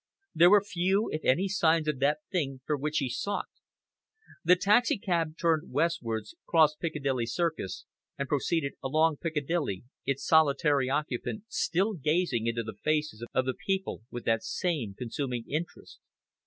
There 0.33 0.49
were 0.49 0.63
few, 0.63 1.09
if 1.11 1.23
any 1.23 1.47
signs 1.47 1.87
of 1.87 1.99
that 1.99 2.21
thing 2.31 2.61
for 2.65 2.75
which 2.75 2.97
he 2.97 3.07
sought. 3.07 3.45
The 4.43 4.55
taxicab 4.55 5.37
turned 5.37 5.71
westwards, 5.71 6.33
crossed 6.47 6.79
Piccadilly 6.79 7.27
Circus 7.27 7.85
and 8.17 8.27
proceeded 8.27 8.73
along 8.83 9.17
Piccadilly, 9.17 9.83
its 10.03 10.25
solitary 10.25 10.89
occupant 10.89 11.43
still 11.49 11.93
gazing 11.93 12.47
into 12.47 12.63
the 12.63 12.79
faces 12.83 13.23
of 13.35 13.45
the 13.45 13.53
people 13.53 14.01
with 14.09 14.25
that 14.25 14.41
same 14.43 14.95
consuming 14.95 15.45
interest. 15.47 15.99